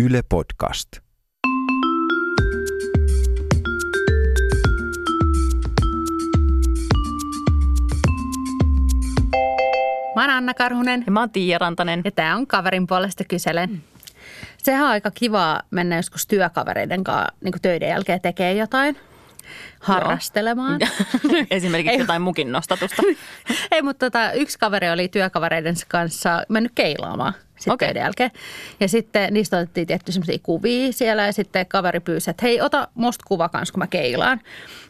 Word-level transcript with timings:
Yle 0.00 0.22
Podcast. 0.28 0.88
Mä 10.16 10.22
oon 10.22 10.30
Anna 10.30 10.54
Karhunen 10.54 11.02
Ja 11.06 11.12
mä 11.12 11.20
oon 11.20 11.30
Tiia 11.30 11.58
Rantanen. 11.58 12.02
ja 12.04 12.10
tää 12.10 12.36
on 12.36 12.46
kaverin 12.46 12.86
puolesta 12.86 13.24
kyselen. 13.24 13.82
Sehän 14.58 14.82
on 14.84 14.90
aika 14.90 15.10
kiva 15.10 15.60
mennä 15.70 15.96
joskus 15.96 16.26
työkavereiden 16.26 17.04
kanssa 17.04 17.32
niin 17.44 17.54
töiden 17.62 17.88
jälkeen 17.88 18.20
tekee 18.20 18.54
jotain. 18.54 18.96
Harrastelemaan. 19.80 20.80
Esimerkiksi 21.50 21.92
Ei. 21.92 21.98
jotain 21.98 22.22
mukin 22.22 22.52
nostatusta. 22.52 23.02
Ei, 23.72 23.82
mutta 23.82 24.06
tota, 24.06 24.32
yksi 24.32 24.58
kaveri 24.58 24.90
oli 24.90 25.08
työkavereidensa 25.08 25.86
kanssa 25.88 26.42
mennyt 26.48 26.72
keilaamaan 26.74 27.34
sitten 27.58 27.78
töiden 27.78 28.00
jälkeen. 28.00 28.30
Ja 28.80 28.88
sitten 28.88 29.34
niistä 29.34 29.56
otettiin 29.56 29.86
tietty 29.86 30.12
semmoisia 30.12 30.38
kuvia 30.42 30.92
siellä 30.92 31.26
ja 31.26 31.32
sitten 31.32 31.66
kaveri 31.66 32.00
pyysi, 32.00 32.30
että 32.30 32.46
hei, 32.46 32.60
ota 32.60 32.88
musta 32.94 33.24
kuva 33.28 33.48
kanssa, 33.48 33.72
kun 33.72 33.78
mä 33.78 33.86
keilaan. 33.86 34.40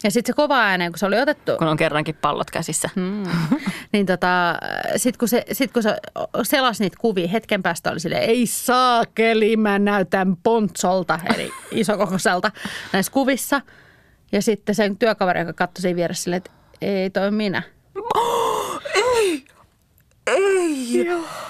Ja 0.04 0.10
sitten 0.10 0.32
se 0.32 0.36
kova 0.36 0.60
ääneen, 0.60 0.92
kun 0.92 0.98
se 0.98 1.06
oli 1.06 1.20
otettu, 1.20 1.52
kun 1.58 1.68
on 1.68 1.76
kerrankin 1.76 2.14
pallot 2.20 2.50
käsissä. 2.50 2.90
Mm. 2.96 3.22
niin 3.92 4.06
tota, 4.06 4.54
sitten 4.96 5.18
kun, 5.18 5.28
se, 5.28 5.44
sit 5.52 5.72
kun 5.72 5.82
se 5.82 5.96
selasi 6.42 6.84
niitä 6.84 6.96
kuvia, 7.00 7.28
hetken 7.28 7.62
päästä 7.62 7.90
oli 7.90 8.00
silleen, 8.00 8.22
ei 8.22 8.46
saakeli, 8.46 9.56
mä 9.56 9.78
näytän 9.78 10.36
pontsolta, 10.36 11.20
eli 11.34 11.52
isokokoiselta 11.70 12.50
näissä 12.92 13.12
kuvissa. 13.12 13.60
Ja 14.32 14.42
sitten 14.42 14.74
sen 14.74 14.96
työkaveri, 14.96 15.40
joka 15.40 15.52
katsoi 15.52 15.82
siinä 15.82 15.96
vieressä 15.96 16.22
silleen, 16.22 16.38
että 16.38 16.50
ei 16.80 17.10
toi 17.10 17.30
minä. 17.30 17.62
Ei! 20.26 21.08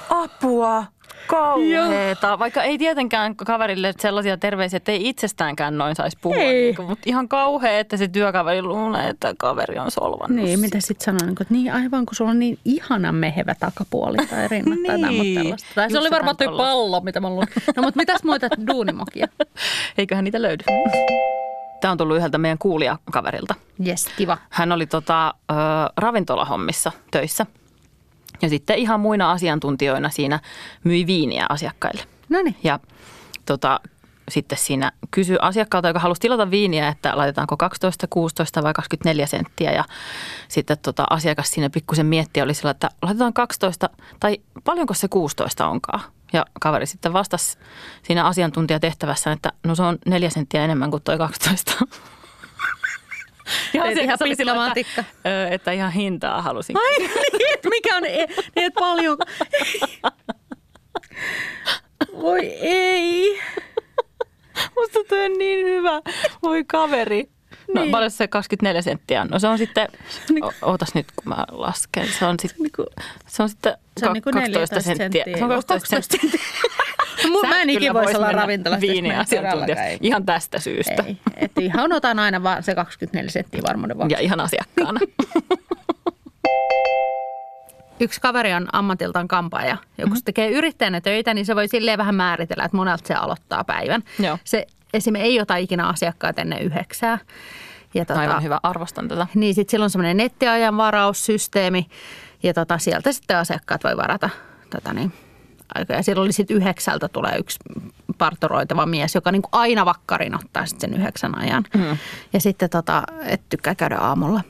Apua! 0.08 0.84
Kauheeta. 1.26 2.38
Vaikka 2.38 2.62
ei 2.62 2.78
tietenkään 2.78 3.36
kaverille 3.36 3.94
sellaisia 3.98 4.36
terveisiä, 4.36 4.76
että 4.76 4.92
ei 4.92 5.08
itsestäänkään 5.08 5.78
noin 5.78 5.96
saisi 5.96 6.18
puhua. 6.20 6.36
Ei. 6.42 6.62
Niin 6.62 6.76
kuin, 6.76 6.88
mutta 6.88 7.02
ihan 7.06 7.28
kauhea, 7.28 7.78
että 7.78 7.96
se 7.96 8.08
työkaveri 8.08 8.62
luulee, 8.62 9.08
että 9.08 9.34
kaveri 9.38 9.78
on 9.78 9.90
solvannut. 9.90 10.44
Niin, 10.44 10.60
mitä 10.60 10.80
sitten 10.80 11.04
sanoa, 11.04 11.26
niin, 11.26 11.34
kuin, 11.36 11.44
että 11.44 11.54
niin 11.54 11.72
aivan 11.72 12.06
kun 12.06 12.14
sulla 12.14 12.30
on 12.30 12.38
niin 12.38 12.58
ihana 12.64 13.12
mehevä 13.12 13.54
takapuoli 13.60 14.16
tai 14.16 14.48
rinnat 14.48 14.78
tai 14.86 14.98
Niin. 14.98 15.34
tällaista. 15.34 15.68
Tai 15.74 15.90
se 15.90 15.98
oli 15.98 16.10
varmaan 16.10 16.36
tuo 16.36 16.56
pallo, 16.56 17.00
mitä 17.00 17.20
mä 17.20 17.30
luin. 17.30 17.48
No 17.76 17.82
mutta 17.82 17.96
mitäs 18.00 18.24
muita 18.24 18.48
duunimokia? 18.66 19.28
Eiköhän 19.98 20.24
niitä 20.24 20.42
löydy. 20.42 20.64
Tämä 21.80 21.92
on 21.92 21.98
tullut 21.98 22.16
yhdeltä 22.16 22.38
meidän 22.38 22.58
kuulijakaverilta. 22.58 23.54
Jes, 23.78 24.08
kiva. 24.16 24.38
Hän 24.50 24.72
oli 24.72 24.86
tota, 24.86 25.34
ö, 25.50 25.54
ravintolahommissa 25.96 26.92
töissä. 27.10 27.46
Ja 28.42 28.48
sitten 28.48 28.78
ihan 28.78 29.00
muina 29.00 29.30
asiantuntijoina 29.30 30.10
siinä 30.10 30.40
myi 30.84 31.06
viiniä 31.06 31.46
asiakkaille. 31.48 32.02
No 32.28 32.42
niin. 32.42 32.56
Ja 32.64 32.80
tota, 33.46 33.80
sitten 34.30 34.58
siinä 34.58 34.92
kysyi 35.10 35.36
asiakkaalta, 35.40 35.88
joka 35.88 36.00
halusi 36.00 36.20
tilata 36.20 36.50
viiniä, 36.50 36.88
että 36.88 37.12
laitetaanko 37.16 37.56
12, 37.56 38.06
16 38.10 38.62
vai 38.62 38.74
24 38.74 39.26
senttiä. 39.26 39.72
Ja 39.72 39.84
sitten 40.48 40.78
tota, 40.82 41.04
asiakas 41.10 41.50
siinä 41.50 41.70
pikkusen 41.70 42.06
mietti, 42.06 42.42
oli 42.42 42.54
sillä, 42.54 42.70
että 42.70 42.88
laitetaan 43.02 43.32
12 43.32 43.90
tai 44.20 44.38
paljonko 44.64 44.94
se 44.94 45.08
16 45.08 45.66
onkaan. 45.66 46.00
Ja 46.32 46.46
kaveri 46.60 46.86
sitten 46.86 47.12
vastasi 47.12 47.58
siinä 48.02 48.24
asiantuntijatehtävässä, 48.24 49.32
että 49.32 49.52
no 49.64 49.74
se 49.74 49.82
on 49.82 49.98
neljä 50.06 50.30
senttiä 50.30 50.64
enemmän 50.64 50.90
kuin 50.90 51.02
toi 51.02 51.18
12. 51.18 51.72
Ja 53.74 53.82
Teet 53.82 53.98
ihan 53.98 54.18
pitkä 54.74 55.00
että, 55.24 55.48
että 55.54 55.72
ihan 55.72 55.92
hintaa 55.92 56.42
halusin. 56.42 56.76
Ai 56.76 56.98
niin, 56.98 57.10
että 57.54 57.68
mikä 57.68 57.96
on, 57.96 58.04
e- 58.04 58.08
niin 58.26 58.26
että 58.56 58.78
paljon. 58.80 59.16
Voi 62.12 62.46
ei. 62.60 63.40
Musta 64.76 64.98
toi 65.08 65.24
on 65.24 65.38
niin 65.38 65.66
hyvä. 65.66 66.00
Voi 66.42 66.64
kaveri. 66.64 67.28
No 67.74 67.80
Niin. 67.82 67.90
paljon 67.90 68.10
se 68.10 68.28
24 68.28 68.82
senttiä 68.82 69.20
on? 69.22 69.28
No 69.28 69.38
se 69.38 69.48
on 69.48 69.58
sitten, 69.58 69.88
o- 70.42 70.70
ootas 70.70 70.94
nyt 70.94 71.06
kun 71.16 71.28
mä 71.28 71.44
lasken, 71.50 72.08
se 72.18 72.24
on 72.24 72.36
sitten, 72.42 72.66
se 73.26 73.42
on 73.42 73.48
sitten 73.48 73.74
Se 74.00 74.06
on 74.06 74.08
ka- 74.08 74.12
niinku 74.12 74.30
12 74.30 74.76
14 74.76 74.80
senttiä. 74.96 75.24
Se 75.38 75.44
on 75.44 75.50
12 75.50 75.88
senttiä. 75.88 76.40
Mun, 77.30 77.48
mä 77.48 77.60
en 77.62 77.70
ikinä 77.70 77.94
voisi 77.94 78.06
vois 78.06 78.16
olla 78.16 78.26
mennä 78.26 78.42
ravintolassa. 78.42 78.80
Viiniasiantuntija. 78.86 79.76
Ihan 80.00 80.26
tästä 80.26 80.58
syystä. 80.60 81.04
Ei, 81.06 81.16
että 81.36 81.60
ihan 81.60 81.92
otan 81.92 82.18
aina 82.18 82.42
vaan 82.42 82.62
se 82.62 82.74
24 82.74 83.30
senttiä 83.30 83.60
varmuuden 83.68 83.96
vuoksi. 83.96 84.14
Ja 84.14 84.20
ihan 84.20 84.40
asiakkaana. 84.40 85.00
Yksi 88.00 88.20
kaveri 88.20 88.52
on 88.54 88.68
ammatiltaan 88.72 89.28
kampaaja. 89.28 89.76
Ja 89.98 90.04
Mhm. 90.06 90.08
kun 90.08 90.16
se 90.16 90.24
tekee 90.24 90.50
yrittäjänä 90.50 91.00
töitä, 91.00 91.34
niin 91.34 91.46
se 91.46 91.56
voi 91.56 91.68
silleen 91.68 91.98
vähän 91.98 92.14
määritellä, 92.14 92.64
että 92.64 92.76
monelta 92.76 93.06
se 93.08 93.14
aloittaa 93.14 93.64
päivän. 93.64 94.02
Joo. 94.18 94.38
Se 94.44 94.66
esimerkiksi 94.94 95.30
ei 95.32 95.40
ota 95.40 95.56
ikinä 95.56 95.86
asiakkaat 95.88 96.38
ennen 96.38 96.62
yhdeksää. 96.62 97.18
Ja 97.94 98.04
tota, 98.04 98.20
Aivan 98.20 98.42
hyvä, 98.42 98.60
arvostan 98.62 99.08
tätä. 99.08 99.26
Niin 99.34 99.54
sitten 99.54 99.70
sillä 99.70 99.84
on 99.84 99.90
semmoinen 99.90 100.16
nettiajan 100.16 100.76
varaussysteemi 100.76 101.86
ja 102.42 102.54
tota, 102.54 102.78
sieltä 102.78 103.12
sitten 103.12 103.36
asiakkaat 103.36 103.84
voi 103.84 103.96
varata 103.96 104.30
tota 104.70 104.92
niin. 104.92 105.12
Ja 105.88 106.02
silloin 106.02 106.24
oli 106.24 106.32
sitten 106.32 106.56
yhdeksältä 106.56 107.08
tulee 107.08 107.36
yksi 107.38 107.58
partoroitava 108.18 108.86
mies, 108.86 109.14
joka 109.14 109.32
niin 109.32 109.42
kuin 109.42 109.50
aina 109.52 109.84
vakkarin 109.84 110.34
ottaa 110.34 110.66
sitten 110.66 110.90
sen 110.90 111.00
yhdeksän 111.00 111.38
ajan. 111.38 111.64
Mm. 111.74 111.98
Ja 112.32 112.40
sitten 112.40 112.70
tota, 112.70 113.02
et 113.24 113.40
tykkää 113.48 113.74
käydä 113.74 113.96
aamulla. 113.96 114.40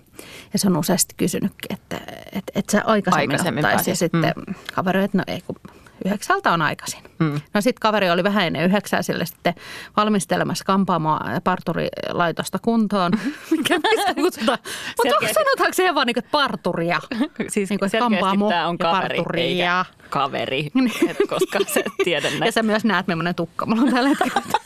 Ja 0.52 0.58
se 0.58 0.68
on 0.68 0.76
useasti 0.76 1.14
kysynytkin, 1.16 1.74
että 1.74 2.00
et, 2.32 2.44
et 2.54 2.70
sä 2.70 2.82
aikaisemmin, 2.84 3.30
Aikaisemmin 3.30 3.64
ottaisi. 3.64 3.90
Ja 3.90 3.92
pääsis. 3.92 3.98
sitten 3.98 4.32
mm. 4.36 4.54
kaveri, 4.74 5.04
että 5.04 5.18
no 5.18 5.24
ei 5.26 5.40
kun 5.40 5.56
yhdeksältä 6.04 6.52
on 6.52 6.62
aikaisin. 6.62 7.00
Mm. 7.18 7.40
No 7.54 7.60
sitten 7.60 7.80
kaveri 7.80 8.10
oli 8.10 8.24
vähän 8.24 8.46
ennen 8.46 8.64
yhdeksää 8.64 9.02
sille 9.02 9.26
sitten 9.26 9.54
valmistelemassa 9.96 10.64
kampaamoa 10.64 11.20
ja 11.34 11.40
parturilaitosta 11.40 12.58
kuntoon. 12.62 13.12
Mikä 13.50 13.78
mistä 13.78 14.14
kutsutaan? 14.22 14.58
Mutta 15.04 15.26
sanotaanko 15.34 15.72
se 15.74 15.94
vaan 15.94 16.06
niin 16.06 16.14
kuin, 16.14 16.24
että 16.24 16.30
parturia? 16.32 17.00
Siis 17.48 17.70
Niin 17.70 17.78
kuin, 17.78 17.90
kampaamo 17.98 18.48
tämä 18.48 18.68
on 18.68 18.76
ja 18.80 18.90
kaveri, 18.92 19.58
ja- 19.58 19.84
kaveri, 20.10 20.70
et 21.08 21.16
koska 21.28 21.58
se 21.66 21.84
tiedän 22.04 22.32
Ja 22.32 22.38
näin. 22.40 22.52
sä 22.52 22.62
myös 22.62 22.84
näet, 22.84 23.06
millainen 23.06 23.34
tukka 23.34 23.66
mulla 23.66 23.82
on 23.82 23.90
tällä 23.92 24.08
hetkellä. 24.08 24.58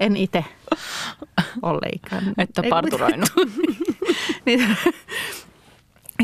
En 0.00 0.16
itse 0.16 0.44
ole 1.62 1.88
ikään. 1.94 2.32
Että 2.38 2.62
parturoinut. 2.70 3.28
niin, 4.46 4.76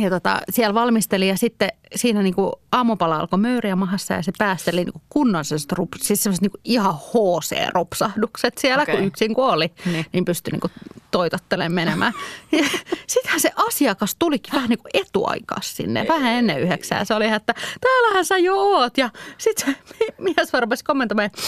ja 0.01 0.11
tota, 0.11 0.41
siellä 0.51 0.75
valmisteli 0.75 1.29
ja 1.29 1.37
sitten 1.37 1.69
siinä 1.95 2.23
niin 2.23 2.35
kuin 2.35 2.53
aamupala 2.73 3.17
alkoi 3.17 3.39
möyriä 3.39 3.77
mahassa 3.77 4.15
ja 4.15 4.23
se 4.23 4.33
päästeli 4.39 4.85
niin 4.85 4.93
kuin 4.93 5.03
kunnon 5.09 5.45
sellaiset 5.45 5.73
rup, 5.73 5.89
siis 6.01 6.23
sellaiset 6.23 6.43
niin 6.43 6.51
kuin 6.51 6.61
ihan 6.65 6.95
HC-rupsahdukset 6.95 8.59
siellä, 8.59 8.83
okay. 8.83 8.97
Kun 8.97 9.05
yksin 9.05 9.35
kun 9.35 9.45
oli, 9.49 9.73
Niin. 9.85 10.07
niin, 10.13 10.25
pystyi 10.25 10.53
niin 10.53 10.61
kuin 10.61 10.73
toitottelemaan 11.11 11.73
menemään. 11.73 12.13
Sittenhän 13.07 13.41
se 13.41 13.51
asiakas 13.69 14.17
tulikin 14.19 14.53
vähän 14.55 14.69
niin 14.69 14.79
kuin 14.79 14.91
etuaikas 14.95 15.77
sinne, 15.77 16.07
vähän 16.09 16.33
ennen 16.33 16.61
yhdeksää. 16.61 17.05
Se 17.05 17.15
oli 17.15 17.25
ihan, 17.25 17.37
että 17.37 17.55
täällähän 17.81 18.25
sä 18.25 18.39
jo 18.39 18.57
oot. 18.57 18.99
Ja 18.99 19.11
sitten 19.39 19.75
se 19.75 20.07
mies 20.19 20.53
varmasti 20.53 20.85
kommentoimaan, 20.85 21.27
että 21.27 21.43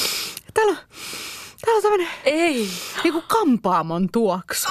täällä 0.55 0.71
on, 0.71 0.77
täällä 1.65 1.77
on 1.77 1.83
tämmöinen 1.83 2.09
Ei, 2.25 2.69
niin 3.05 3.13
kuin 3.13 3.25
kampaamon 3.29 4.09
tuoksu. 4.13 4.69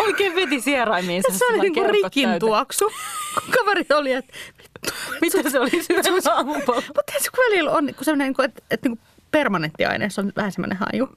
Oikein 0.00 0.34
veti 0.34 0.60
sieraimiinsa. 0.60 1.38
Se 1.38 1.44
oli 1.46 1.58
niin 1.60 1.72
kerkot 1.72 1.92
rikin 1.92 2.22
täyteen. 2.24 2.40
tuoksu. 2.40 2.84
Kun 3.34 3.54
kaveri 3.58 3.86
oli, 3.94 4.12
että 4.12 4.32
Mitä 5.20 5.50
se 5.50 5.60
oli 5.60 5.70
syönyt 5.82 6.26
aamupalaa? 6.26 6.82
mutta 6.96 7.12
se 7.18 7.30
kun 7.30 7.44
välillä 7.48 7.70
on 7.70 7.86
niin 7.86 7.96
semmoinen, 8.02 8.26
niin 8.26 8.34
kuin, 8.34 8.44
että, 8.44 8.62
että 8.70 8.88
niin 8.88 8.98
kuin 8.98 9.08
permanenttiaineessa 9.30 10.22
on 10.22 10.32
vähän 10.36 10.52
semmoinen 10.52 10.78
haju. 10.78 11.08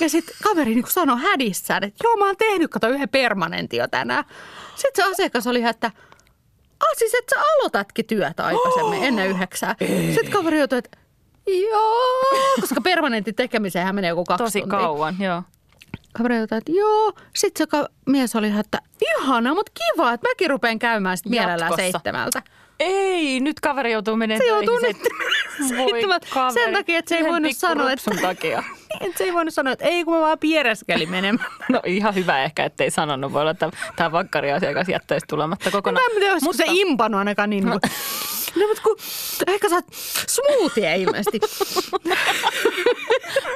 Ja 0.00 0.08
sitten 0.08 0.34
kaveri 0.42 0.74
niin 0.74 0.84
sanoi 0.88 1.20
hädissään, 1.20 1.84
että 1.84 2.04
joo 2.04 2.16
mä 2.16 2.26
oon 2.26 2.36
tehnyt 2.38 2.70
kato 2.70 2.88
yhden 2.88 3.08
permanentin 3.08 3.78
jo 3.78 3.88
tänään. 3.88 4.24
Sitten 4.76 5.04
se 5.04 5.10
asiakas 5.12 5.46
oli 5.46 5.58
ihan, 5.58 5.70
että 5.70 5.90
ah 6.80 6.88
siis 6.98 7.14
että 7.14 7.34
sä 7.36 7.44
aloitatkin 7.58 8.06
työtä 8.06 8.44
aikaisemmin 8.46 9.04
ennen 9.04 9.28
yhdeksää. 9.28 9.76
Sitten 10.14 10.30
kaveri 10.32 10.58
joutui, 10.58 10.78
että 10.78 10.98
joo, 11.70 12.30
koska 12.60 12.80
permanentin 12.80 13.34
tekemiseen 13.34 13.94
menee 13.94 14.08
joku 14.08 14.24
kaksi 14.24 14.44
Tosi 14.44 14.60
tuntia. 14.60 14.78
kauan, 14.78 15.16
joo. 15.20 15.42
Kaveri 16.12 16.36
joutui, 16.36 16.58
että 16.58 16.72
joo. 16.72 17.12
Sitten 17.36 17.66
se 17.72 17.86
mies 18.06 18.36
oli 18.36 18.46
ihan, 18.46 18.60
että 18.60 18.78
ihana, 19.00 19.54
mutta 19.54 19.72
kiva, 19.74 20.12
että 20.12 20.28
mäkin 20.28 20.50
rupean 20.50 20.78
käymään 20.78 21.16
sit 21.16 21.26
mielellään 21.26 21.58
Jatkossa. 21.60 21.82
seitsemältä. 21.82 22.42
Ei, 22.80 23.40
nyt 23.40 23.60
kaveri 23.60 23.92
joutuu 23.92 24.16
menemään 24.16 24.40
Se 24.42 24.48
joutuu 24.48 24.78
nyt 24.78 24.96
seitsemältä 25.68 26.26
sen 26.54 26.72
takia, 26.74 26.98
että 26.98 27.08
se 27.08 27.14
ei 27.14 27.20
Yhden 27.20 27.32
voinut 27.32 27.56
sanoa, 27.56 27.92
että... 27.92 28.10
takia. 28.20 28.62
Niin, 29.00 29.06
että 29.10 29.18
se 29.18 29.24
ei 29.24 29.32
voinut 29.32 29.54
sanoa, 29.54 29.72
että 29.72 29.84
ei 29.84 30.04
kun 30.04 30.14
mä 30.14 30.20
vaan 30.20 30.38
piereskelin 30.38 31.10
menemään. 31.10 31.50
No 31.68 31.80
ihan 31.86 32.14
hyvä 32.14 32.42
ehkä, 32.42 32.64
ettei 32.64 32.90
sanonut. 32.90 33.32
Voi 33.32 33.40
olla, 33.40 33.50
että 33.50 33.70
tämä 33.96 34.12
vakkariasiakas 34.12 34.88
jättäisi 34.88 35.26
tulematta 35.26 35.64
Mä 35.64 35.70
kokonaan. 35.70 36.04
en 36.10 36.16
tiedä, 36.16 36.32
olisiko 36.32 36.52
se 36.52 36.64
impannut 36.66 37.18
ainakaan 37.18 37.50
niin. 37.50 37.64
niin 37.64 37.80
kuin, 37.80 37.90
no, 38.56 38.66
mutta 38.68 38.82
kun, 38.82 38.96
ehkä 39.46 39.68
sä 39.68 39.74
oot 39.74 39.84
smoothie 40.28 40.96
ilmeisesti. 40.96 41.40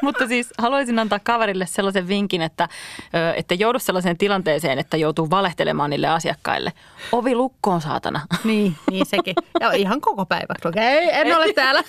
Mutta 0.04 0.26
siis 0.26 0.52
haluaisin 0.58 0.98
antaa 0.98 1.18
kaverille 1.18 1.66
sellaisen 1.66 2.08
vinkin, 2.08 2.42
että 2.42 2.68
että 3.36 3.54
joudu 3.54 3.78
sellaiseen 3.78 4.18
tilanteeseen, 4.18 4.78
että 4.78 4.96
joutuu 4.96 5.30
valehtelemaan 5.30 5.90
niille 5.90 6.08
asiakkaille. 6.08 6.72
Ovi 7.12 7.34
lukkoon, 7.34 7.80
saatana. 7.80 8.20
niin, 8.44 8.76
niin 8.90 9.06
sekin. 9.06 9.34
Ja 9.60 9.72
ihan 9.72 10.00
koko 10.00 10.26
päivä. 10.26 10.54
Okei, 10.64 11.08
en 11.12 11.36
ole 11.36 11.52
täällä. 11.52 11.82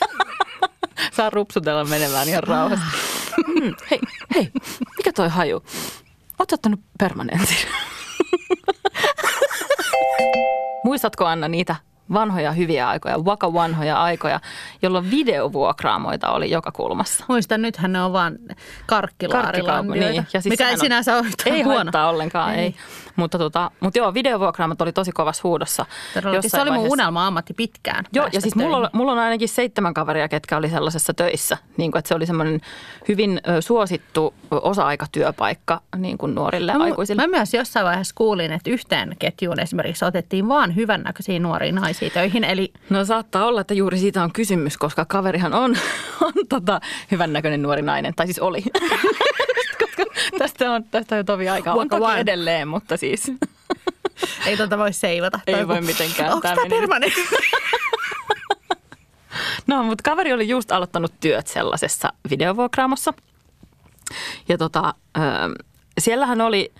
Saa 1.17 1.29
rupsutella 1.29 1.85
menemään 1.85 2.29
ihan 2.29 2.43
rauhassa. 2.43 2.85
Mm, 3.47 3.75
hei, 3.91 3.99
hei, 4.35 4.51
mikä 4.97 5.13
toi 5.15 5.29
haju? 5.29 5.63
Oot 6.39 6.51
ottanut 6.51 6.79
permanentin? 6.99 7.57
Muistatko 10.85 11.25
Anna 11.25 11.47
niitä 11.47 11.75
vanhoja 12.13 12.51
hyviä 12.51 12.89
aikoja, 12.89 13.25
vaka 13.25 13.53
vanhoja 13.53 14.03
aikoja, 14.03 14.39
jolloin 14.81 15.11
videovuokraamoita 15.11 16.31
oli 16.31 16.51
joka 16.51 16.71
kulmassa. 16.71 17.25
Muistan, 17.27 17.61
nythän 17.61 17.93
ne 17.93 18.03
on 18.03 18.13
vaan 18.13 18.37
karkkilaarilambioita, 18.85 20.11
niin. 20.11 20.27
ja 20.33 20.41
siis 20.41 20.51
mikä 20.51 20.69
ei 20.69 20.77
sinänsä 20.77 21.17
ole 21.17 21.25
Ei 21.45 21.61
huono. 21.61 21.77
haittaa 21.77 22.09
ollenkaan, 22.09 22.55
ei. 22.55 22.59
ei. 22.59 22.75
Mutta, 23.15 23.37
tota, 23.37 23.71
mutta 23.79 23.99
joo, 23.99 24.13
videovuokraamot 24.13 24.81
oli 24.81 24.91
tosi 24.91 25.11
kovassa 25.11 25.41
huudossa. 25.43 25.85
Se 26.47 26.61
oli 26.61 26.71
mun 26.71 26.87
unelma-ammatti 26.91 27.53
pitkään. 27.53 28.05
Joo, 28.13 28.29
ja 28.33 28.41
siis 28.41 28.55
mulla, 28.55 28.89
mulla 28.93 29.11
on 29.11 29.17
ainakin 29.17 29.49
seitsemän 29.49 29.93
kaveria, 29.93 30.27
ketkä 30.27 30.57
oli 30.57 30.69
sellaisessa 30.69 31.13
töissä. 31.13 31.57
Niin 31.77 31.91
kuin, 31.91 31.99
että 31.99 32.09
se 32.09 32.15
oli 32.15 32.25
semmoinen 32.25 32.61
hyvin 33.07 33.41
suosittu 33.59 34.33
osa-aikatyöpaikka 34.51 35.81
niin 35.97 36.17
kuin 36.17 36.35
nuorille 36.35 36.73
no, 36.73 36.83
aikuisille. 36.83 37.21
Mä 37.21 37.37
myös 37.37 37.53
jossain 37.53 37.85
vaiheessa 37.85 38.15
kuulin, 38.15 38.51
että 38.51 38.69
yhteen 38.69 39.15
ketjuun 39.19 39.59
esimerkiksi 39.59 40.05
otettiin 40.05 40.47
vaan 40.47 40.75
hyvännäköisiä 40.75 41.39
nuoria 41.39 41.71
naisia 41.71 41.94
töihin. 42.13 42.43
Eli... 42.43 42.73
No 42.89 43.05
saattaa 43.05 43.45
olla, 43.45 43.61
että 43.61 43.73
juuri 43.73 43.97
siitä 43.97 44.23
on 44.23 44.31
kysymys, 44.31 44.77
koska 44.77 45.05
kaverihan 45.05 45.53
on, 45.53 45.77
on 46.25 46.33
tota, 46.49 46.81
hyvännäköinen 47.11 47.61
nuori 47.61 47.81
nainen, 47.81 48.15
tai 48.15 48.25
siis 48.27 48.39
oli. 48.39 48.63
koska 49.81 50.03
tästä 50.37 50.71
on, 50.71 50.83
tästä 50.83 51.15
on 51.15 51.25
tovi 51.25 51.49
aikaa. 51.49 51.73
On 51.73 51.89
toki 51.89 52.19
edelleen, 52.19 52.67
mutta 52.67 52.97
siis... 52.97 53.31
Ei 54.45 54.57
tuota 54.57 54.77
voi 54.77 54.93
seivata. 54.93 55.39
Ei 55.47 55.67
voi 55.67 55.81
mitenkään. 55.81 56.33
Onko 56.33 56.47
tämä 56.47 56.65
permanentti? 56.69 57.21
no, 59.67 59.83
mutta 59.83 60.01
kaveri 60.03 60.33
oli 60.33 60.47
just 60.47 60.71
aloittanut 60.71 61.13
työt 61.19 61.47
sellaisessa 61.47 62.13
videovuokraamossa. 62.29 63.13
Ja 64.49 64.57
tota, 64.57 64.93
siellähän 65.97 66.41
oli 66.41 66.73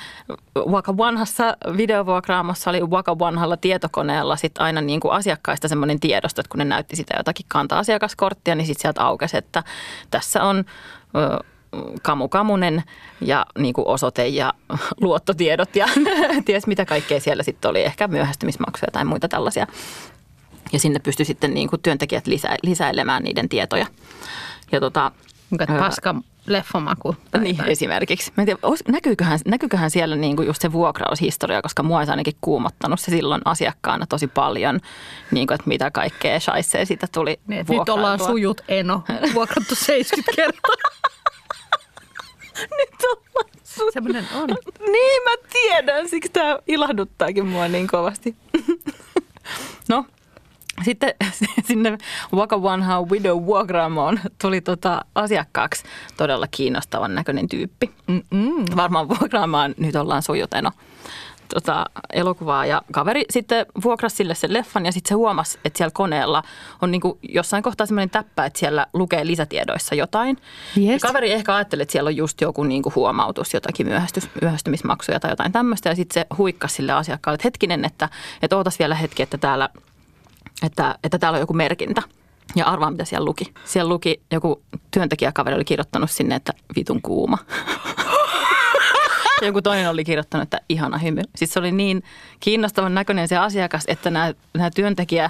Waka 0.68 0.98
vanhassa 0.98 1.58
videovuokraamossa, 1.78 2.70
oli 2.70 2.82
Waka 2.82 3.20
vanhalla 3.20 3.58
tietokoneella 3.58 4.36
sit 4.36 4.58
aina 4.58 4.82
niin 4.82 5.00
kuin 5.00 5.12
asiakkaista 5.12 5.68
semmoinen 5.68 6.00
tiedosto, 6.00 6.42
että 6.42 6.50
kun 6.50 6.58
ne 6.58 6.66
näytti 6.66 6.96
sitä 6.96 7.14
jotakin 7.18 7.46
kanta-asiakaskorttia, 7.50 8.56
niin 8.56 8.68
sitten 8.68 8.82
sieltä 8.82 9.06
aukesi, 9.06 9.38
että 9.38 9.64
tässä 10.12 10.44
on 10.44 10.66
Kamu 12.02 12.28
Kamunen 12.28 12.84
ja 13.22 13.46
niin 13.58 13.74
kuin 13.74 13.88
osoite 13.88 14.28
ja 14.28 14.54
luottotiedot 15.02 15.76
ja 15.76 15.88
ties 16.46 16.68
mitä 16.68 16.86
kaikkea 16.86 17.20
siellä 17.20 17.44
sitten 17.44 17.70
oli, 17.70 17.84
ehkä 17.84 18.08
myöhästymismaksuja 18.08 18.92
tai 18.92 19.06
muita 19.06 19.28
tällaisia. 19.28 19.68
Ja 20.74 20.80
sinne 20.80 21.00
pystyi 21.00 21.26
sitten 21.26 21.54
niin 21.54 21.70
kuin 21.70 21.82
työntekijät 21.82 22.28
lisä, 22.28 22.58
lisäilemään 22.64 23.24
niiden 23.24 23.50
tietoja. 23.50 23.86
Ja 24.72 24.80
tota, 24.80 25.12
paska 25.80 26.16
leffomaku. 26.48 27.16
Tai 27.32 27.42
niin, 27.42 27.58
tai. 27.58 27.72
esimerkiksi. 27.72 28.32
Mä 28.38 28.42
en 28.42 28.46
tiedä, 28.46 28.60
näkyyköhän, 28.88 29.40
näkyyköhän 29.46 29.92
siellä 29.92 30.16
niinku 30.16 30.42
just 30.42 30.62
se 30.62 30.72
vuokraushistoria, 30.72 31.62
koska 31.62 31.84
mua 31.84 31.98
olisi 31.98 32.12
ainakin 32.12 32.34
kuumottanut 32.42 33.00
se 33.00 33.12
silloin 33.12 33.42
asiakkaana 33.46 34.06
tosi 34.06 34.28
paljon, 34.28 34.80
niinku, 35.32 35.54
että 35.54 35.68
mitä 35.68 35.92
kaikkea 35.92 36.40
shaisee 36.40 36.86
siitä 36.86 37.08
tuli 37.14 37.40
niin, 37.48 37.66
Nyt 37.70 37.90
ollaan 37.90 38.20
sujut 38.20 38.62
eno, 38.68 39.04
vuokrattu 39.34 39.76
70 39.76 40.32
kertaa. 40.36 40.76
Nyt 42.60 43.04
ollaan 43.04 43.50
sujut. 43.64 43.94
Semmoinen 43.94 44.26
on. 44.36 44.50
Niin, 44.80 45.24
mä 45.24 45.50
tiedän, 45.54 46.10
siksi 46.10 46.32
tämä 46.32 46.60
ilahduttaakin 46.68 47.46
mua 47.46 47.68
niin 47.68 47.88
kovasti. 47.88 48.36
no, 49.90 50.06
sitten 50.86 51.14
sinne 51.68 51.98
Waka 52.34 52.58
Wanha 52.58 53.02
Widow 53.02 53.46
Vuokraamoon 53.46 54.20
tuli 54.42 54.62
tota 54.62 55.06
asiakkaaksi 55.16 55.84
todella 56.18 56.48
kiinnostavan 56.52 57.16
näköinen 57.16 57.50
tyyppi. 57.50 57.92
Mm-mm. 58.08 58.66
Varmaan 58.76 59.10
vuokraamaan 59.10 59.76
nyt 59.78 59.96
ollaan 59.96 60.22
sujuteno 60.22 60.72
tota, 61.54 61.86
elokuvaa 62.14 62.66
ja 62.66 62.82
kaveri 62.92 63.26
sitten 63.30 63.66
vuokrasi 63.84 64.16
sille 64.16 64.36
sen 64.36 64.54
leffan 64.54 64.86
ja 64.86 64.92
sitten 64.92 65.10
se 65.10 65.16
huomasi, 65.16 65.60
että 65.66 65.78
siellä 65.78 65.92
koneella 65.94 66.44
on 66.82 66.92
niinku 66.92 67.20
jossain 67.22 67.64
kohtaa 67.64 67.88
semmoinen 67.88 68.10
täppä, 68.10 68.46
että 68.46 68.60
siellä 68.60 68.88
lukee 68.94 69.28
lisätiedoissa 69.28 69.96
jotain. 69.96 70.38
Yes. 70.78 71.04
Ja 71.04 71.08
kaveri 71.08 71.32
ehkä 71.32 71.56
ajatteli, 71.56 71.82
että 71.82 71.92
siellä 71.92 72.08
on 72.08 72.16
just 72.16 72.42
joku 72.42 72.64
niinku 72.64 72.92
huomautus, 72.96 73.54
jotakin 73.54 73.88
myöhästys, 73.88 74.30
myöhästymismaksuja 74.42 75.20
tai 75.20 75.32
jotain 75.32 75.52
tämmöistä 75.52 75.90
ja 75.90 75.96
sitten 75.96 76.14
se 76.14 76.38
huikkasi 76.38 76.76
sille 76.76 76.92
asiakkaalle, 76.92 77.36
että 77.36 77.48
hetkinen, 77.48 77.86
että, 77.86 78.10
että 78.42 78.58
ootas 78.58 78.80
vielä 78.80 78.96
hetki, 78.96 79.24
että 79.24 79.38
täällä– 79.38 79.70
että, 80.64 81.00
että 81.04 81.20
täällä 81.20 81.38
on 81.38 81.42
joku 81.42 81.54
merkintä. 81.54 82.02
Ja 82.56 82.66
arvaa, 82.66 82.92
mitä 82.92 83.06
siellä 83.06 83.26
luki. 83.26 83.54
Siellä 83.66 83.90
luki, 83.90 84.22
joku 84.32 84.62
työntekijäkaveri 84.92 85.56
oli 85.56 85.66
kirjoittanut 85.66 86.12
sinne, 86.12 86.36
että 86.36 86.54
vitun 86.76 87.02
kuuma. 87.02 87.38
joku 89.46 89.62
toinen 89.62 89.90
oli 89.90 90.04
kirjoittanut, 90.04 90.44
että 90.44 90.60
ihana 90.70 90.98
hymy. 90.98 91.22
Siis 91.36 91.54
se 91.54 91.60
oli 91.60 91.72
niin 91.72 92.04
kiinnostavan 92.40 92.96
näköinen 92.96 93.28
se 93.28 93.38
asiakas, 93.38 93.84
että 93.88 94.10
nämä, 94.10 94.34
nämä 94.54 94.70
työntekijä 94.72 95.30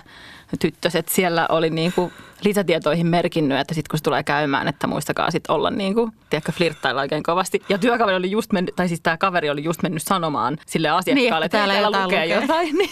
tyttöset 0.60 1.10
siellä 1.10 1.48
oli 1.50 1.70
niin 1.70 1.94
kuin 1.94 2.14
lisätietoihin 2.44 3.08
merkinnyt, 3.08 3.60
että 3.60 3.74
sitten 3.74 3.90
kun 3.90 4.00
se 4.00 4.04
tulee 4.04 4.24
käymään, 4.24 4.68
että 4.68 4.88
muistakaa 4.88 5.32
sitten 5.32 5.56
olla 5.56 5.70
niin 5.70 5.94
kuin, 5.94 6.12
tiedätkö, 6.30 6.52
flirttailla 6.52 7.02
oikein 7.02 7.24
kovasti. 7.24 7.62
Ja 7.70 7.78
työkaveri 7.78 8.18
oli 8.18 8.32
just 8.32 8.52
mennyt, 8.52 8.76
tai 8.76 8.88
siis 8.88 9.02
tämä 9.02 9.18
kaveri 9.18 9.50
oli 9.50 9.64
just 9.64 9.84
mennyt 9.84 10.04
sanomaan 10.04 10.58
sille 10.66 10.90
asiakkaalle, 10.90 11.30
niin, 11.30 11.46
että, 11.46 11.58
täällä, 11.58 11.74
täällä 11.74 11.90
lukee, 11.90 12.04
lukee 12.04 12.26
jotain. 12.26 12.76
Niin, 12.78 12.90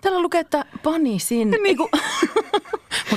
täällä 0.00 0.22
lukee, 0.22 0.40
että 0.40 0.64
pani 0.82 1.18
sinne. 1.18 1.58
Niin 1.62 1.78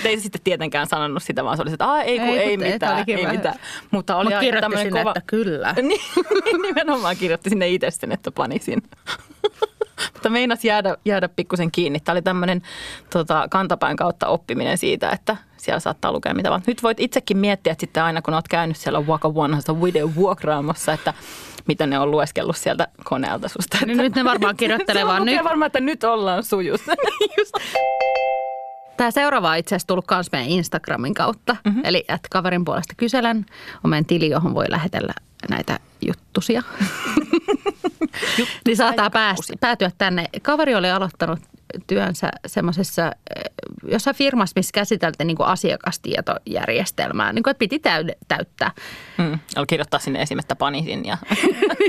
mutta 0.01 0.09
ei 0.09 0.19
sitten 0.19 0.41
tietenkään 0.43 0.87
sanonut 0.87 1.23
sitä, 1.23 1.43
vaan 1.43 1.57
se 1.57 1.63
oli 1.63 1.73
että 1.73 2.01
ei, 2.01 2.19
kun 2.19 2.27
ei, 2.27 2.37
ei 2.37 2.57
mitään, 2.57 3.03
ei 3.07 3.27
mitään. 3.27 3.55
Mutta 3.91 4.15
oli 4.15 4.29
Mut 4.29 4.39
kirjoitti 4.39 4.77
sinne, 4.77 4.99
kova... 4.99 5.11
että 5.11 5.21
kyllä. 5.27 5.73
niin, 5.81 6.01
nimenomaan 6.61 7.17
kirjoitti 7.17 7.49
sinne 7.49 7.69
itse 7.69 7.91
sen, 7.91 8.11
että 8.11 8.31
pani 8.31 8.59
sinne. 8.59 8.87
Mutta 10.13 10.29
meinas 10.29 10.65
jäädä, 10.65 10.97
jäädä 11.05 11.29
pikkusen 11.29 11.71
kiinni. 11.71 11.99
Tämä 11.99 12.13
oli 12.13 12.21
tämmöinen 12.21 12.61
tota, 13.09 13.47
kantapäin 13.49 13.97
kautta 13.97 14.27
oppiminen 14.27 14.77
siitä, 14.77 15.09
että 15.09 15.37
siellä 15.57 15.79
saattaa 15.79 16.11
lukea 16.11 16.33
mitä 16.33 16.49
vaan. 16.49 16.63
Nyt 16.67 16.83
voit 16.83 16.99
itsekin 16.99 17.37
miettiä, 17.37 17.71
että 17.71 17.81
sitten 17.81 18.03
aina 18.03 18.21
kun 18.21 18.33
olet 18.33 18.47
käynyt 18.47 18.77
siellä 18.77 19.01
Waka 19.01 19.31
Oneassa 19.35 19.81
video 19.81 20.09
vuokraamassa, 20.15 20.93
että 20.93 21.13
mitä 21.67 21.87
ne 21.87 21.99
on 21.99 22.11
lueskellut 22.11 22.57
sieltä 22.57 22.87
koneelta 23.03 23.47
susta. 23.47 23.77
Niin 23.85 23.97
nyt 23.97 24.15
ne 24.15 24.23
varmaan 24.23 24.57
kirjoittelee 24.61 25.05
vaan 25.05 25.25
nyt. 25.25 25.43
varmaan, 25.43 25.67
että 25.67 25.79
nyt 25.79 26.03
ollaan 26.03 26.43
sujussa. 26.43 26.93
Just. 27.37 27.53
Tämä 29.01 29.11
seuraava 29.11 29.49
on 29.49 29.57
itse 29.57 29.75
asiassa 29.75 29.87
tullut 29.87 30.05
myös 30.11 30.31
meidän 30.31 30.49
Instagramin 30.49 31.13
kautta. 31.13 31.55
Mm-hmm. 31.65 31.81
Eli 31.85 31.97
että 32.07 32.27
kaverin 32.31 32.65
puolesta 32.65 32.93
kyselen 32.97 33.45
on 33.83 33.89
meidän 33.89 34.05
tili, 34.05 34.29
johon 34.29 34.55
voi 34.55 34.65
lähetellä 34.69 35.13
näitä 35.49 35.79
juttusia. 36.07 36.63
niin 38.65 38.77
saattaa 38.77 39.09
päästä, 39.09 39.53
päätyä 39.59 39.91
tänne. 39.97 40.25
Kaveri 40.41 40.75
oli 40.75 40.91
aloittanut 40.91 41.39
työnsä 41.87 42.29
semmoisessa 42.45 43.07
eh, 43.07 43.43
jossain 43.87 44.15
firmassa, 44.15 44.53
missä 44.55 44.71
käsiteltiin 44.73 45.27
niin 45.27 45.37
asiakastietojärjestelmää, 45.39 47.33
niin 47.33 47.43
kuin, 47.43 47.51
että 47.51 47.59
piti 47.59 47.79
täyde, 47.79 48.15
täyttää. 48.27 48.71
Mm, 49.17 49.39
kirjoittaa 49.67 49.99
sinne 49.99 50.21
esimerkiksi 50.21 50.55
panisin. 50.57 51.05
Ja. 51.05 51.17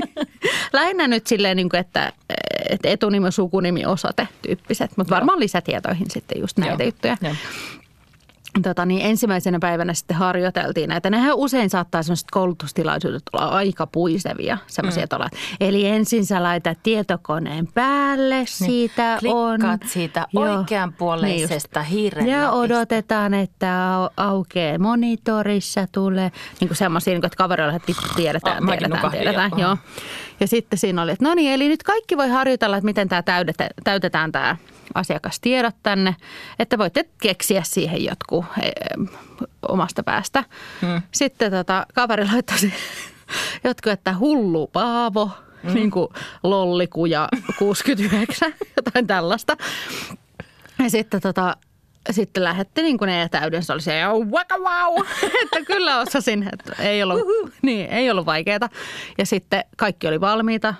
Lähinnä 0.73 1.07
nyt 1.07 1.27
silleen, 1.27 1.57
niin 1.57 1.69
kuin, 1.69 1.79
että, 1.79 2.13
että 2.73 2.89
etunimi, 2.89 3.31
sukunimi, 3.31 3.85
osoite 3.85 4.27
tyyppiset, 4.41 4.91
mutta 4.97 5.15
varmaan 5.15 5.39
lisätietoihin 5.39 6.11
sitten 6.11 6.41
just 6.41 6.57
näitä 6.57 6.83
Joo. 6.83 6.87
juttuja. 6.87 7.17
Joo 7.21 7.33
tota, 8.61 8.85
niin 8.85 9.05
ensimmäisenä 9.05 9.59
päivänä 9.59 9.93
sitten 9.93 10.17
harjoiteltiin 10.17 10.89
näitä. 10.89 11.09
Nehän 11.09 11.35
usein 11.35 11.69
saattaa 11.69 12.03
sellaiset 12.03 12.31
koulutustilaisuudet 12.31 13.23
olla 13.33 13.47
aika 13.47 13.87
puisevia, 13.87 14.57
semmoisia 14.67 15.05
mm. 15.19 15.39
Eli 15.59 15.87
ensin 15.87 16.25
sä 16.25 16.43
laitat 16.43 16.77
tietokoneen 16.83 17.67
päälle, 17.67 18.35
niin. 18.35 18.47
siitä 18.47 19.19
niin, 19.21 19.35
on. 19.35 19.59
siitä 19.85 20.27
oikeanpuoleisesta 20.35 21.79
niin 21.79 21.89
hiiren 21.89 22.27
Ja 22.27 22.51
odotetaan, 22.51 23.33
että 23.33 23.93
aukeaa 24.17 24.79
monitorissa, 24.79 25.87
tulee 25.91 26.31
niin 26.59 26.67
kuin 26.67 26.77
semmoisia, 26.77 27.13
niin 27.13 27.25
että 27.25 27.37
kaverilla 27.37 27.73
että 27.73 27.93
tiedetään, 28.15 28.63
oh, 28.63 28.69
tiedetään, 28.69 29.11
tiedetään. 29.11 29.51
Jo. 29.51 29.57
Joo. 29.57 29.77
Ja 30.39 30.47
sitten 30.47 30.79
siinä 30.79 31.01
oli, 31.01 31.11
että 31.11 31.25
no 31.25 31.33
niin, 31.33 31.51
eli 31.51 31.67
nyt 31.67 31.83
kaikki 31.83 32.17
voi 32.17 32.29
harjoitella, 32.29 32.77
että 32.77 32.85
miten 32.85 33.09
tämä 33.09 33.23
täytetään 33.83 34.31
tämä 34.31 34.57
asiakastiedot 34.95 35.75
tänne, 35.83 36.15
että 36.59 36.77
voitte 36.77 37.05
keksiä 37.21 37.63
siihen 37.63 38.03
jotkut 38.03 38.45
e, 38.61 38.71
omasta 39.67 40.03
päästä. 40.03 40.43
Hmm. 40.81 41.01
Sitten 41.11 41.51
tota, 41.51 41.85
kaveri 41.93 42.25
laittoi 42.31 42.57
jotkut, 43.63 43.93
että 43.93 44.17
hullu 44.17 44.67
Paavo, 44.67 45.31
hmm. 45.63 45.73
niin 45.73 45.91
kuin 45.91 46.07
lollikuja 46.43 47.27
69, 47.59 48.53
jotain 48.75 49.07
tällaista. 49.07 49.57
Ja 50.83 50.89
sitten 50.89 51.21
tota, 51.21 51.57
sitten 52.11 52.43
lähetti 52.43 52.81
niin 52.81 52.97
kuin 52.97 53.07
ne 53.07 53.29
täyden, 53.29 53.63
se 53.63 53.73
oli 53.73 53.81
se 53.81 54.01
waka 54.31 54.57
wow, 54.57 55.05
että 55.43 55.61
kyllä 55.67 55.99
osasin, 55.99 56.49
että 56.53 56.83
ei 56.83 57.03
ollut, 57.03 57.19
niin, 57.61 57.89
ei 57.89 58.11
ollut 58.11 58.25
vaikeaa. 58.25 58.69
Ja 59.17 59.25
sitten 59.25 59.63
kaikki 59.77 60.07
oli 60.07 60.21
valmiita, 60.21 60.73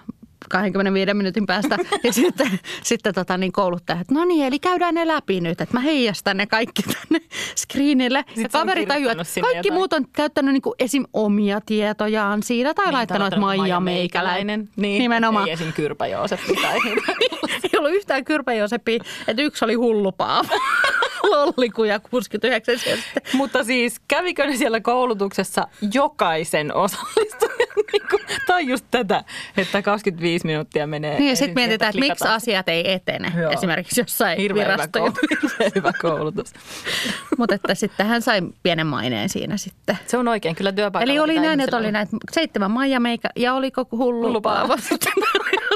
25 0.54 1.14
minuutin 1.14 1.46
päästä. 1.46 1.78
Ja 2.04 2.14
sitten, 2.22 2.60
sitten 2.84 3.14
tota, 3.14 3.38
niin 3.38 3.52
kouluttaja, 3.52 4.02
että 4.02 4.14
no 4.14 4.26
niin, 4.26 4.46
eli 4.46 4.60
käydään 4.60 4.96
ne 4.96 5.08
läpi 5.08 5.42
nyt, 5.42 5.62
että 5.62 5.74
mä 5.74 5.80
heijastan 5.80 6.38
ne 6.38 6.46
kaikki 6.46 6.84
tänne 6.84 7.26
screenille. 7.56 8.24
Sitten 8.28 8.44
ja 8.44 8.50
kaveri 8.50 8.86
tajuu, 8.86 9.10
että 9.10 9.24
kaikki 9.42 9.58
jotain. 9.58 9.74
muut 9.74 9.94
on 9.94 10.06
käyttänyt 10.14 10.54
niin 10.54 10.62
kuin 10.62 10.74
esim. 10.80 11.06
omia 11.14 11.62
tietojaan 11.66 12.44
siitä 12.44 12.74
tai 12.74 12.86
Niin, 12.86 12.94
laittanut, 12.94 13.28
että 13.28 13.40
Maija 13.40 13.80
Meikäläinen. 13.80 14.70
Niin, 14.76 15.00
Nimenomaan. 15.00 15.48
Ei 15.48 15.54
esim. 15.54 15.74
Kyrpä 15.74 16.08
Jooseppi 16.08 16.56
tai 16.56 16.80
Ei 17.64 17.80
ollut 17.80 17.92
yhtään 17.92 18.26
kyrpäjoseppiä, 18.26 19.00
että 19.28 19.42
yksi 19.42 19.66
oli 19.66 19.74
hullupaava. 19.74 20.50
Lollikuja 21.32 22.00
69 22.00 22.74
ja 22.74 22.80
sitten 22.80 23.24
Mutta 23.34 23.64
siis 23.64 24.02
kävikö 24.08 24.46
ne 24.46 24.58
siellä 24.58 24.80
koulutuksessa 24.82 25.68
jokaisen 25.94 26.76
osallistujan? 26.76 27.58
Niin 27.94 28.08
kuin, 28.10 28.23
tai 28.54 28.68
just 28.68 28.86
tätä, 28.92 29.24
että 29.58 29.82
25 29.82 30.46
minuuttia 30.48 30.88
menee. 30.88 31.20
Niin 31.20 31.30
ja 31.30 31.36
sitten 31.36 31.56
mietitään, 31.56 31.90
että 31.90 32.00
miksi 32.00 32.28
asiat 32.28 32.70
ei 32.70 32.92
etene. 32.92 33.32
Joo. 33.42 33.52
Esimerkiksi 33.52 34.02
jossain 34.02 34.38
Hirveän 34.38 34.66
hyvä, 34.66 34.74
virastoja. 34.74 35.12
koulutus. 35.12 35.54
Hyvä 35.76 35.92
koulutus. 36.02 36.54
Mutta 37.38 37.56
että 37.56 37.76
sitten 37.76 38.06
hän 38.06 38.22
sai 38.22 38.42
pienen 38.64 38.88
maineen 38.88 39.30
siinä 39.30 39.58
sitten. 39.58 39.98
Se 40.08 40.18
on 40.18 40.28
oikein, 40.28 40.56
kyllä 40.56 40.72
työpaikalla. 40.72 41.14
Eli 41.14 41.20
oli 41.20 41.40
näin, 41.40 41.60
että 41.60 41.78
oli 41.78 41.92
näitä 41.92 42.18
seitsemän 42.32 42.72
Maija 42.72 43.00
Meikä 43.00 43.30
ja 43.36 43.54
oliko 43.54 43.88
hullu, 43.92 44.28
Hullu 44.28 44.42
paavo. 44.42 44.68
Paavo. 44.68 44.82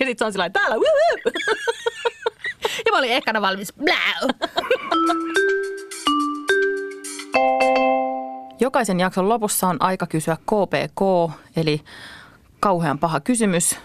Ja 0.00 0.06
sitten 0.06 0.18
se 0.18 0.24
on 0.24 0.32
sillä 0.32 0.50
täällä, 0.50 0.76
ja 2.86 2.92
mä 2.92 2.98
olin 2.98 3.12
ekana 3.12 3.40
valmis. 3.40 3.72
Bläu. 3.72 4.28
Jokaisen 8.64 9.00
jakson 9.00 9.28
lopussa 9.28 9.68
on 9.68 9.76
aika 9.80 10.06
kysyä 10.06 10.36
KPK, 10.36 11.30
eli 11.56 11.80
kauhean 12.60 12.98
paha 12.98 13.20
kysymys. 13.20 13.78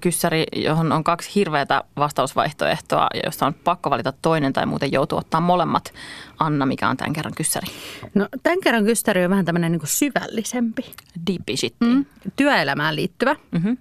Kyssäri, 0.00 0.44
johon 0.56 0.92
on 0.92 1.04
kaksi 1.04 1.34
hirveätä 1.34 1.84
vastausvaihtoehtoa, 1.96 3.06
josta 3.24 3.46
on 3.46 3.54
pakko 3.54 3.90
valita 3.90 4.12
toinen 4.22 4.52
tai 4.52 4.66
muuten 4.66 4.92
joutuu 4.92 5.18
ottaa 5.18 5.40
molemmat. 5.40 5.92
Anna, 6.38 6.66
mikä 6.66 6.88
on 6.88 6.96
tämän 6.96 7.12
kerran 7.12 7.34
kyssäri? 7.36 7.66
No 8.14 8.28
tämän 8.42 8.60
kerran 8.60 8.84
kysteri 8.84 9.24
on 9.24 9.30
vähän 9.30 9.44
tämmöinen 9.44 9.72
niin 9.72 9.80
syvällisempi. 9.84 10.82
Deep 11.26 11.58
shit. 11.58 11.74
Mm. 11.80 12.04
Työelämään 12.36 12.96
liittyvä. 12.96 13.36
Mm-hmm. 13.50 13.76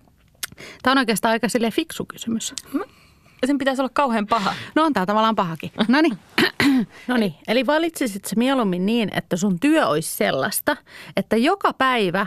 Tämä 0.83 0.91
on 0.91 0.97
oikeastaan 0.97 1.31
aika 1.31 1.49
silleen 1.49 1.73
fiksu 1.73 2.05
kysymys. 2.05 2.53
Sen 3.45 3.57
pitäisi 3.57 3.81
olla 3.81 3.91
kauhean 3.93 4.27
paha. 4.27 4.53
No 4.75 4.83
on 4.83 4.93
tämä 4.93 5.05
tavallaan 5.05 5.35
pahakin. 5.35 5.71
No 5.87 6.01
niin. 6.01 6.17
No 7.07 7.17
niin, 7.17 7.35
eli 7.47 7.65
valitsisit 7.65 8.25
se 8.25 8.35
mieluummin 8.35 8.85
niin, 8.85 9.09
että 9.15 9.37
sun 9.37 9.59
työ 9.59 9.87
olisi 9.87 10.15
sellaista, 10.15 10.77
että 11.17 11.37
joka 11.37 11.73
päivä 11.73 12.25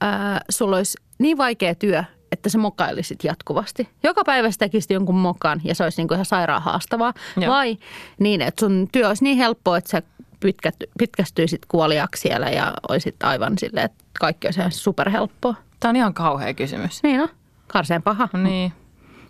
ää, 0.00 0.40
sulla 0.50 0.76
olisi 0.76 0.98
niin 1.18 1.38
vaikea 1.38 1.74
työ, 1.74 2.04
että 2.32 2.48
sä 2.48 2.58
mokailisit 2.58 3.24
jatkuvasti. 3.24 3.88
Joka 4.02 4.24
päivä 4.24 4.50
sä 4.50 4.58
tekisit 4.58 4.90
jonkun 4.90 5.14
mokan 5.14 5.60
ja 5.64 5.74
se 5.74 5.84
olisi 5.84 6.00
niin 6.00 6.08
kuin 6.08 6.16
ihan 6.16 6.24
sairaan 6.24 6.62
haastavaa. 6.62 7.14
Joo. 7.36 7.52
Vai 7.52 7.76
niin, 8.18 8.42
että 8.42 8.60
sun 8.60 8.88
työ 8.92 9.08
olisi 9.08 9.24
niin 9.24 9.36
helppoa, 9.38 9.78
että 9.78 9.90
sä 9.90 10.02
pitkät, 10.40 10.74
pitkästyisit 10.98 11.66
kuoliaksi 11.66 12.20
siellä 12.20 12.46
ja 12.46 12.74
olisit 12.88 13.22
aivan 13.22 13.58
silleen, 13.58 13.84
että 13.86 14.04
kaikki 14.20 14.46
olisi 14.46 14.60
ihan 14.60 14.72
superhelppoa. 14.72 15.54
Tämä 15.80 15.90
on 15.90 15.96
ihan 15.96 16.14
kauhea 16.14 16.54
kysymys. 16.54 17.02
Niin 17.02 17.20
on, 17.20 17.28
karseen 17.66 18.02
paha. 18.02 18.28
Niin. 18.42 18.72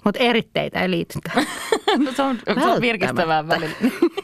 Mutta 0.07 0.21
eritteitä 0.21 0.83
ei 0.83 0.91
liity 0.91 1.19
tähän. 1.23 1.47
No 2.05 2.13
se 2.13 2.23
on, 2.23 2.39
se 2.55 2.67
on 2.67 2.81
virkistävää 2.81 3.49
välillä. 3.49 3.77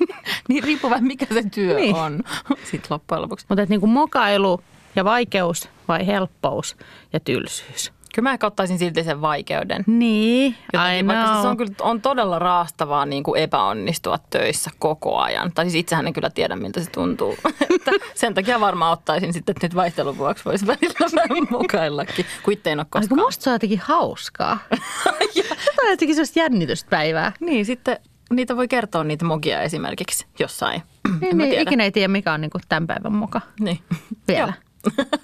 niin 0.49 0.65
riippuu 0.65 0.91
vähän 0.91 1.05
mikä 1.05 1.27
se 1.35 1.43
työ 1.55 1.77
niin. 1.77 1.95
on 1.97 2.21
sitten 2.71 2.87
loppujen 2.91 3.23
lopuksi. 3.23 3.47
Mutta 3.49 3.67
niinku 3.69 3.87
mokailu 3.87 4.61
ja 4.97 5.05
vaikeus 5.05 5.69
vai 5.89 6.07
helppous 6.07 6.77
ja 7.13 7.21
tylsyys? 7.21 7.93
Kyllä 8.15 8.29
mä 8.29 8.33
ehkä 8.33 8.47
ottaisin 8.47 8.79
silti 8.79 9.05
sen 9.05 9.21
vaikeuden. 9.21 9.85
Niin, 9.87 10.57
Jotenkin, 10.73 11.05
I 11.05 11.07
vaikka 11.09 11.33
siis 11.33 11.45
on 11.45 11.57
kyllä 11.57 11.73
on 11.81 12.01
todella 12.03 12.39
raastavaa 12.39 13.07
niin 13.07 13.23
kuin 13.23 13.41
epäonnistua 13.43 14.19
töissä 14.31 14.71
koko 14.79 15.19
ajan. 15.19 15.53
Tai 15.55 15.65
siis 15.65 15.75
itsehän 15.75 16.07
en 16.07 16.13
kyllä 16.13 16.31
tiedä, 16.31 16.57
miltä 16.57 16.81
se 16.81 16.91
tuntuu. 16.91 17.37
että 17.75 17.91
sen 18.15 18.35
takia 18.35 18.61
varmaan 18.61 18.93
ottaisin 18.93 19.33
sitten, 19.33 19.53
että 19.53 19.65
nyt 19.67 19.75
vaihtelun 19.75 20.19
vuoksi 20.19 20.45
voisi 20.45 20.67
välillä 20.67 21.07
vähän 21.17 21.47
mukaillakin, 21.51 22.27
kun 22.43 22.53
itse 22.53 22.73
en 22.73 22.79
ole 22.79 22.87
Ai, 22.95 23.01
koskaan. 23.01 23.21
musta 23.21 23.43
se 23.45 23.51
on 23.51 23.55
jotenkin 23.55 23.81
hauskaa. 23.85 24.59
Tämä 25.77 25.87
on 25.87 25.91
jotenkin 25.91 26.15
sellaista 26.15 26.39
jännitystä 26.39 26.91
päivää. 26.91 27.33
Niin, 27.41 27.65
sitten 27.67 27.97
niitä 28.31 28.57
voi 28.57 28.69
kertoa 28.69 29.05
niitä 29.05 29.25
mokia 29.25 29.63
esimerkiksi 29.63 30.27
jossain. 30.39 30.83
Niin, 31.21 31.31
en 31.33 31.39
niin, 31.39 31.49
tiedä. 31.51 31.63
ikinä 31.63 31.85
ei 31.85 31.91
tiedä, 31.93 32.09
mikä 32.09 32.33
on 32.33 32.41
niinku 32.41 32.59
tämän 32.69 32.87
päivän 32.87 33.13
muka 33.13 33.41
Niin. 33.61 33.79
vielä. 34.29 34.53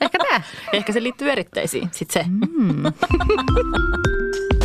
Ehkä 0.01 0.19
tämä. 0.19 0.41
Ehkä 0.73 0.93
se 0.93 1.03
liittyy 1.03 1.31
eritteisiin, 1.31 1.89
sitten 1.93 2.25
se. 2.25 2.31
Mm. 2.31 2.83